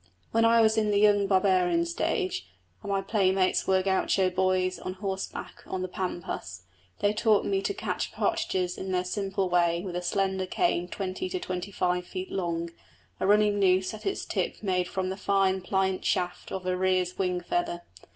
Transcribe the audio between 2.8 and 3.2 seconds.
and my